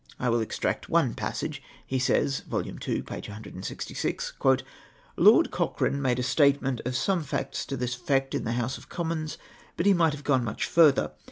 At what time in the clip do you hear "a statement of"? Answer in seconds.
6.17-6.95